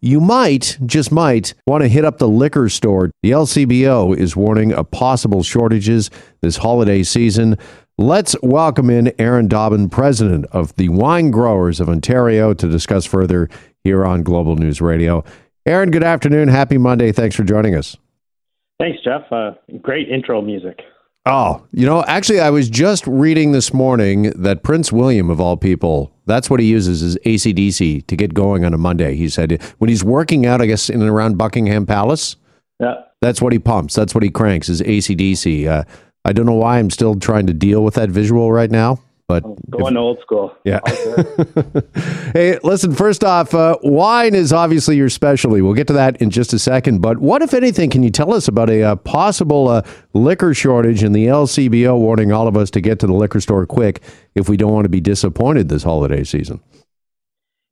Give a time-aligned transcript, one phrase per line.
[0.00, 3.10] you might, just might, want to hit up the liquor store.
[3.22, 7.58] The LCBO is warning of possible shortages this holiday season.
[7.98, 13.48] Let's welcome in Aaron Dobbin, president of the Wine Growers of Ontario, to discuss further
[13.84, 15.22] here on Global News Radio.
[15.66, 16.48] Aaron, good afternoon.
[16.48, 17.12] Happy Monday.
[17.12, 17.96] Thanks for joining us.
[18.78, 19.30] Thanks, Jeff.
[19.30, 20.80] Uh, great intro music.
[21.26, 25.56] Oh, you know, actually, I was just reading this morning that Prince William, of all
[25.56, 29.16] people, that's what he uses is ACDC to get going on a Monday.
[29.16, 32.36] He said when he's working out, I guess, in and around Buckingham Palace,
[32.78, 33.94] yeah, that's what he pumps.
[33.94, 35.66] That's what he cranks is ACDC.
[35.66, 35.84] Uh,
[36.24, 39.00] I don't know why I'm still trying to deal with that visual right now.
[39.30, 40.56] But going if, old school.
[40.64, 40.80] Yeah.
[42.32, 42.94] hey, listen.
[42.96, 45.62] First off, uh, wine is obviously your specialty.
[45.62, 47.00] We'll get to that in just a second.
[47.00, 49.82] But what, if anything, can you tell us about a, a uh, possible uh,
[50.14, 53.66] liquor shortage and the LCBO warning all of us to get to the liquor store
[53.66, 54.02] quick
[54.34, 56.60] if we don't want to be disappointed this holiday season?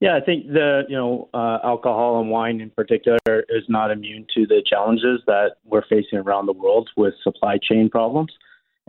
[0.00, 4.26] Yeah, I think the you know uh, alcohol and wine in particular is not immune
[4.34, 8.32] to the challenges that we're facing around the world with supply chain problems,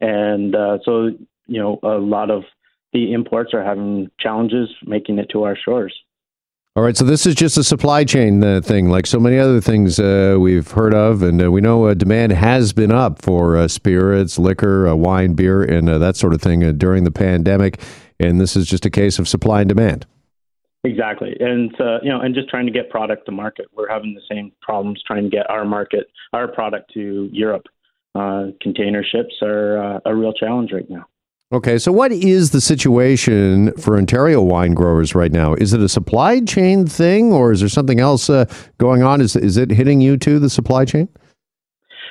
[0.02, 1.12] and uh, so
[1.47, 2.44] you know a lot of
[2.96, 5.94] the imports are having challenges making it to our shores.
[6.78, 9.60] All right, so this is just a supply chain uh, thing, like so many other
[9.60, 13.58] things uh, we've heard of, and uh, we know uh, demand has been up for
[13.58, 17.82] uh, spirits, liquor, uh, wine, beer, and that sort of thing during the pandemic.
[18.18, 20.06] And this is just a case of supply and demand.
[20.86, 21.72] Exactly, and
[22.02, 23.68] you know, and just trying to get product to market.
[23.76, 27.66] We're having the same problems trying to get our market, our product to Europe.
[28.62, 31.06] container ships are a real challenge right now.
[31.54, 35.54] Okay, so what is the situation for Ontario wine growers right now?
[35.54, 38.46] Is it a supply chain thing, or is there something else uh,
[38.80, 39.22] going on?
[39.22, 41.08] Is is it hitting you too, the supply chain?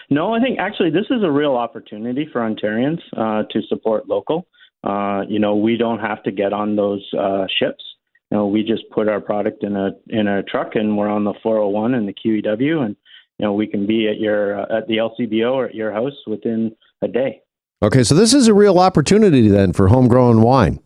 [0.09, 4.47] No, I think actually this is a real opportunity for Ontarians uh, to support local.
[4.85, 7.83] Uh, you know, we don't have to get on those uh, ships.
[8.31, 11.25] You know, we just put our product in a in a truck, and we're on
[11.25, 12.95] the 401 and the QEW, and
[13.39, 16.15] you know, we can be at your uh, at the LCBO or at your house
[16.29, 17.41] within a day.
[17.85, 20.81] Okay, so this is a real opportunity then for homegrown wine.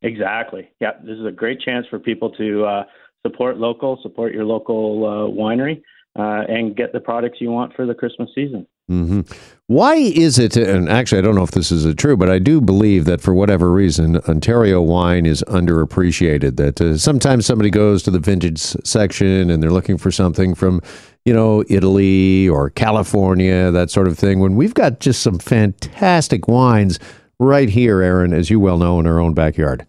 [0.00, 0.70] Exactly.
[0.80, 2.84] Yeah, this is a great chance for people to uh,
[3.26, 5.82] support local, support your local uh, winery,
[6.18, 8.66] uh, and get the products you want for the Christmas season.
[8.90, 9.20] Mm-hmm.
[9.68, 10.56] Why is it?
[10.56, 13.32] And actually, I don't know if this is true, but I do believe that for
[13.32, 16.56] whatever reason, Ontario wine is underappreciated.
[16.56, 20.80] That uh, sometimes somebody goes to the vintage section and they're looking for something from
[21.24, 26.48] you know, Italy or California, that sort of thing, when we've got just some fantastic
[26.48, 26.98] wines
[27.38, 29.86] right here, Aaron, as you well know, in our own backyard.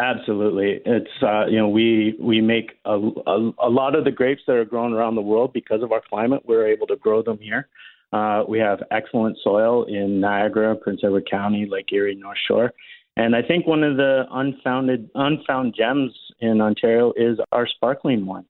[0.00, 4.42] Absolutely, it's uh, you know we we make a, a, a lot of the grapes
[4.48, 6.42] that are grown around the world because of our climate.
[6.44, 7.68] We're able to grow them here.
[8.14, 12.72] Uh, we have excellent soil in Niagara, Prince Edward County, Lake Erie, North Shore,
[13.16, 18.44] and I think one of the unfounded unfound gems in Ontario is our sparkling wine.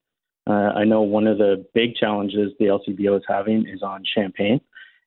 [0.46, 4.60] Uh, I know one of the big challenges the LCBO is having is on champagne,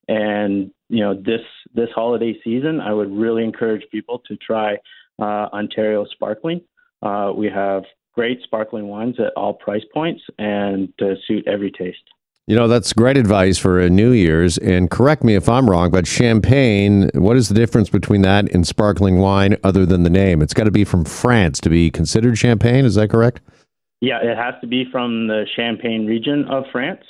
[0.08, 1.42] and you know this
[1.76, 4.78] this holiday season, I would really encourage people to try
[5.20, 6.62] uh, Ontario Sparkling.
[7.04, 7.84] Uh, we have
[8.16, 12.02] great sparkling wines at all price points and to suit every taste.
[12.48, 14.58] You know, that's great advice for a New Year's.
[14.58, 18.66] And correct me if I'm wrong, but champagne, what is the difference between that and
[18.66, 20.42] sparkling wine other than the name?
[20.42, 22.86] It's got to be from France to be considered champagne.
[22.86, 23.42] Is that correct?
[24.00, 27.02] Yeah, it has to be from the Champagne region of France.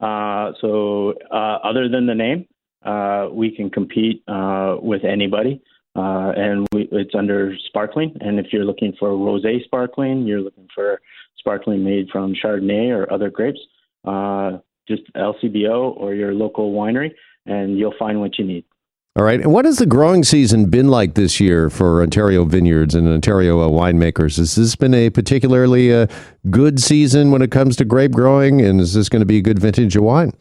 [0.00, 2.46] Uh, so, uh, other than the name,
[2.84, 5.60] uh, we can compete uh, with anybody,
[5.96, 8.16] uh, and we, it's under sparkling.
[8.20, 11.00] And if you're looking for rosé sparkling, you're looking for
[11.38, 13.60] sparkling made from Chardonnay or other grapes,
[14.04, 14.58] uh,
[14.88, 17.12] just LCBO or your local winery,
[17.46, 18.64] and you'll find what you need.
[19.16, 19.40] All right.
[19.40, 23.60] And what has the growing season been like this year for Ontario vineyards and Ontario
[23.60, 24.38] uh, winemakers?
[24.38, 26.08] Has this been a particularly uh,
[26.50, 28.60] good season when it comes to grape growing?
[28.60, 30.32] And is this going to be a good vintage of wine?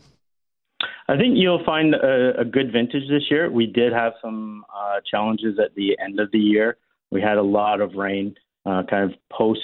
[1.08, 3.52] I think you'll find a, a good vintage this year.
[3.52, 6.78] We did have some uh, challenges at the end of the year.
[7.12, 8.34] We had a lot of rain,
[8.66, 9.62] uh, kind of post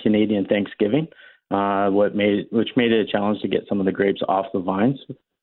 [0.00, 1.08] Canadian Thanksgiving,
[1.50, 4.46] uh, what made which made it a challenge to get some of the grapes off
[4.52, 4.98] the vines.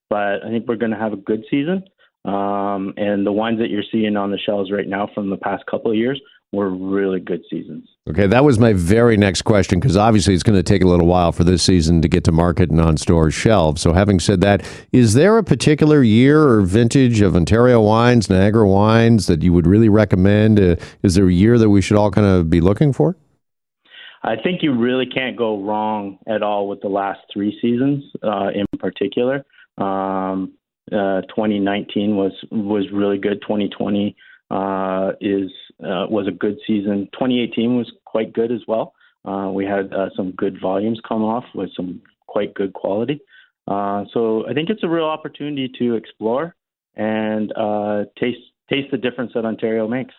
[0.09, 1.83] But I think we're going to have a good season.
[2.25, 5.63] Um, and the wines that you're seeing on the shelves right now from the past
[5.67, 6.19] couple of years
[6.51, 7.87] were really good seasons.
[8.09, 11.07] Okay, that was my very next question because obviously it's going to take a little
[11.07, 13.81] while for this season to get to market and on store shelves.
[13.81, 18.67] So, having said that, is there a particular year or vintage of Ontario wines, Niagara
[18.67, 20.59] wines that you would really recommend?
[20.59, 23.17] Uh, is there a year that we should all kind of be looking for?
[24.25, 28.47] I think you really can't go wrong at all with the last three seasons uh,
[28.55, 29.45] in particular.
[29.77, 30.53] Um,
[30.91, 33.41] uh, 2019 was was really good.
[33.41, 34.15] 2020
[34.49, 35.51] uh, is
[35.83, 37.07] uh, was a good season.
[37.13, 38.93] 2018 was quite good as well.
[39.25, 43.19] Uh, we had uh, some good volumes come off with some quite good quality.
[43.67, 46.55] So I think it's a real opportunity to explore
[46.95, 47.49] and
[48.19, 48.39] taste
[48.69, 50.13] taste the difference that Ontario makes.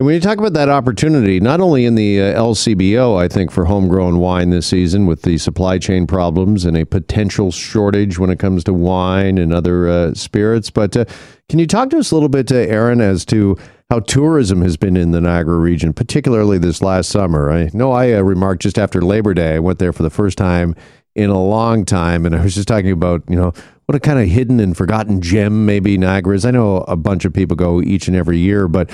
[0.00, 3.52] And when you talk about that opportunity, not only in the uh, LCBO, I think
[3.52, 8.28] for homegrown wine this season with the supply chain problems and a potential shortage when
[8.28, 11.04] it comes to wine and other uh, spirits, but uh,
[11.48, 13.56] can you talk to us a little bit, uh, Aaron, as to
[13.88, 17.52] how tourism has been in the Niagara region, particularly this last summer?
[17.52, 20.36] I know I uh, remarked just after Labor Day, I went there for the first
[20.36, 20.74] time
[21.14, 23.52] in a long time, and I was just talking about, you know,
[23.86, 26.44] what a kind of hidden and forgotten gem maybe Niagara is.
[26.44, 28.90] I know a bunch of people go each and every year, but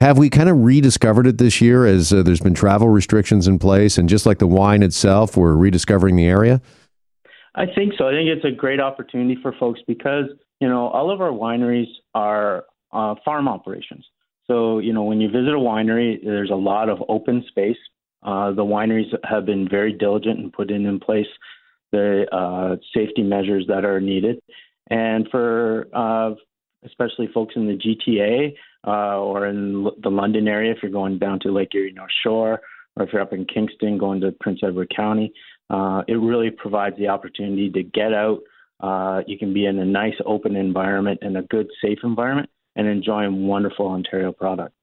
[0.00, 3.58] have we kind of rediscovered it this year as uh, there's been travel restrictions in
[3.58, 6.60] place, and just like the wine itself, we're rediscovering the area?
[7.54, 8.08] I think so.
[8.08, 10.26] I think it's a great opportunity for folks because
[10.60, 14.04] you know all of our wineries are uh, farm operations.
[14.46, 17.76] So you know when you visit a winery, there's a lot of open space.
[18.22, 21.26] Uh, the wineries have been very diligent in putting in in place
[21.92, 24.40] the uh, safety measures that are needed,
[24.88, 26.34] and for uh,
[26.84, 28.54] especially folks in the GTA
[28.86, 32.60] uh, or in the London area, if you're going down to Lake Erie North Shore,
[32.96, 35.32] or if you're up in Kingston going to Prince Edward County,
[35.68, 38.40] uh, it really provides the opportunity to get out.
[38.80, 42.86] Uh, you can be in a nice open environment and a good, safe environment and
[42.86, 44.74] enjoying wonderful Ontario product.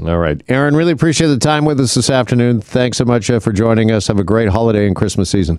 [0.00, 0.40] All right.
[0.48, 2.60] Aaron, really appreciate the time with us this afternoon.
[2.60, 4.06] Thanks so much uh, for joining us.
[4.08, 5.58] Have a great holiday and Christmas season.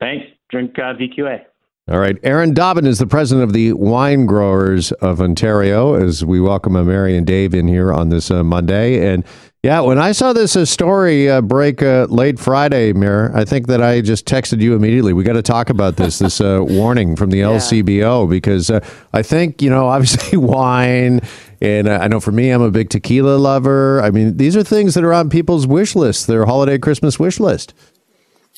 [0.00, 0.26] Thanks.
[0.50, 1.44] Drink uh, VQA.
[1.88, 2.16] All right.
[2.22, 6.84] Aaron Dobbin is the president of the Wine Growers of Ontario as we welcome uh,
[6.84, 9.12] Mary and Dave in here on this uh, Monday.
[9.12, 9.24] And
[9.64, 13.66] yeah, when I saw this uh, story uh, break uh, late Friday, Mary, I think
[13.66, 15.12] that I just texted you immediately.
[15.12, 17.46] We got to talk about this, this uh, warning from the yeah.
[17.46, 18.70] LCBO, because
[19.12, 21.20] I think, you know, obviously wine,
[21.60, 24.00] and I know for me, I'm a big tequila lover.
[24.02, 27.40] I mean, these are things that are on people's wish list, their holiday Christmas wish
[27.40, 27.74] list.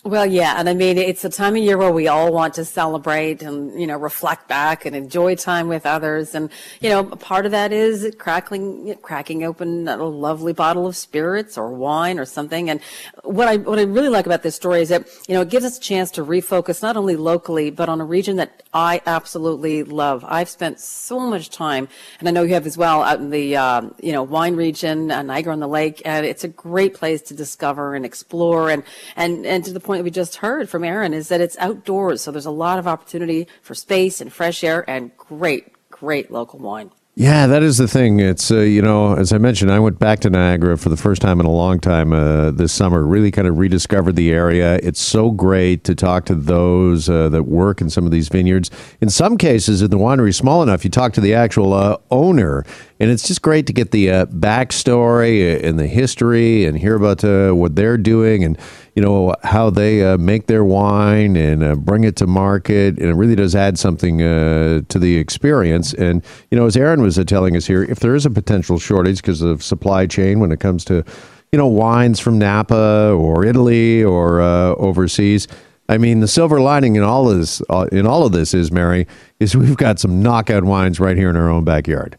[0.04, 2.64] Well, yeah, and I mean it's a time of year where we all want to
[2.66, 6.50] celebrate and you know reflect back and enjoy time with others, and
[6.82, 11.70] you know part of that is crackling, cracking open a lovely bottle of spirits or
[11.70, 12.68] wine or something.
[12.68, 12.82] And
[13.22, 15.64] what I what I really like about this story is that you know it gives
[15.64, 19.84] us a chance to refocus not only locally but on a region that I absolutely
[19.84, 20.22] love.
[20.28, 23.56] I've spent so much time, and I know you have as well, out in the
[23.56, 27.22] uh, you know wine region, uh, Niagara on the Lake, and it's a great place
[27.22, 28.82] to discover and explore, and
[29.16, 32.20] and and to the point point we just heard from Aaron is that it's outdoors.
[32.20, 36.58] So there's a lot of opportunity for space and fresh air and great, great local
[36.58, 36.91] wine.
[37.17, 38.19] Yeah, that is the thing.
[38.19, 41.23] It's uh, you know, as I mentioned, I went back to Niagara for the first
[41.23, 43.06] time in a long time uh, this summer.
[43.06, 44.81] Really, kind of rediscovered the area.
[44.82, 48.69] It's so great to talk to those uh, that work in some of these vineyards.
[49.00, 51.99] In some cases, if the winery is small enough, you talk to the actual uh,
[52.11, 52.67] owner,
[53.04, 57.22] and it's just great to get the uh, backstory and the history and hear about
[57.22, 58.58] uh, what they're doing and
[58.94, 63.10] you know how they uh, make their wine and uh, bring it to market, and
[63.10, 65.92] it really does add something uh, to the experience.
[65.92, 68.78] And you know, as Aaron was uh, telling us here, if there is a potential
[68.78, 71.04] shortage because of supply chain when it comes to
[71.52, 75.46] you know wines from Napa or Italy or overseas.
[75.86, 77.60] I mean, the silver lining in all this,
[77.92, 79.06] in all of this, is Mary,
[79.38, 82.16] is we've got some knockout wines right here in our own backyard.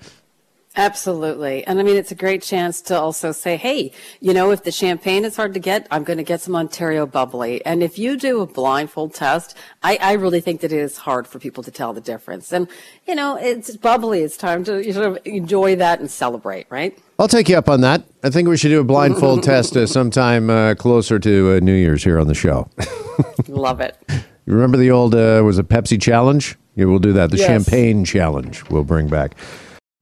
[0.78, 1.66] Absolutely.
[1.66, 4.72] And I mean, it's a great chance to also say, hey, you know, if the
[4.72, 7.66] champagne is hard to get, I'm going to get some Ontario bubbly.
[7.66, 11.28] And if you do a blindfold test, I, I really think that it is hard
[11.28, 12.52] for people to tell the difference.
[12.52, 12.68] And,
[13.08, 14.22] you know, it's bubbly.
[14.22, 16.98] It's time to sort of enjoy that and celebrate, right?
[17.18, 18.04] I'll take you up on that.
[18.24, 21.76] I think we should do a blindfold test uh, sometime uh, closer to uh, New
[21.76, 22.70] Year's here on the show.
[23.48, 23.98] Love it.
[24.10, 26.58] You remember the old, uh, was it Pepsi challenge?
[26.76, 27.32] Yeah, we'll do that.
[27.32, 27.48] The yes.
[27.48, 29.36] champagne challenge we'll bring back.